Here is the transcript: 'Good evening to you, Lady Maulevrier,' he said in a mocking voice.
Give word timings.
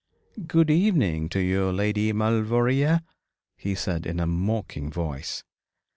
'Good 0.47 0.71
evening 0.71 1.29
to 1.29 1.39
you, 1.39 1.71
Lady 1.71 2.11
Maulevrier,' 2.11 3.03
he 3.55 3.75
said 3.75 4.07
in 4.07 4.19
a 4.19 4.25
mocking 4.25 4.89
voice. 4.91 5.43